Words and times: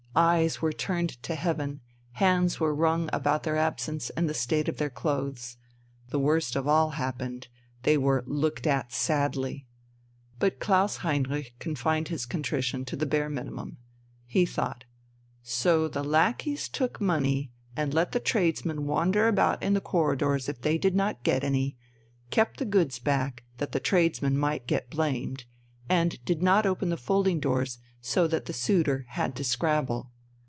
Eyes 0.13 0.61
were 0.61 0.73
turned 0.73 1.11
to 1.23 1.35
heaven, 1.35 1.79
hands 2.11 2.59
were 2.59 2.75
wrung 2.75 3.09
about 3.13 3.43
their 3.43 3.55
absence 3.55 4.09
and 4.09 4.27
the 4.27 4.33
state 4.33 4.67
of 4.67 4.75
their 4.75 4.89
clothes. 4.89 5.55
The 6.09 6.19
worst 6.19 6.57
of 6.57 6.67
all 6.67 6.89
happened, 6.89 7.47
they 7.83 7.97
were 7.97 8.21
"looked 8.27 8.67
at 8.67 8.91
sadly." 8.91 9.67
But 10.37 10.59
Klaus 10.59 10.97
Heinrich 10.97 11.53
confined 11.59 12.09
his 12.09 12.25
contrition 12.25 12.83
to 12.87 12.97
the 12.97 13.05
bare 13.05 13.29
minimum. 13.29 13.77
He 14.27 14.45
thought: 14.45 14.83
"So 15.43 15.87
the 15.87 16.03
lackeys 16.03 16.67
took 16.67 16.99
money 16.99 17.53
and 17.77 17.93
let 17.93 18.11
the 18.11 18.19
tradesmen 18.19 18.85
wander 18.85 19.29
about 19.29 19.61
the 19.61 19.79
corridors 19.79 20.49
if 20.49 20.59
they 20.59 20.77
did 20.77 20.93
not 20.93 21.23
get 21.23 21.41
any, 21.41 21.77
kept 22.31 22.59
the 22.59 22.65
goods 22.65 22.99
back, 22.99 23.45
that 23.59 23.71
the 23.71 23.79
tradesmen 23.79 24.37
might 24.37 24.67
get 24.67 24.89
blamed, 24.89 25.45
and 25.89 26.23
did 26.25 26.41
not 26.43 26.65
open 26.65 26.89
the 26.89 26.97
folding 26.97 27.39
doors, 27.39 27.79
so 28.03 28.25
that 28.25 28.45
the 28.45 28.53
suitor 28.53 29.05
had 29.09 29.35
to 29.35 29.43
scrabble. 29.43 30.09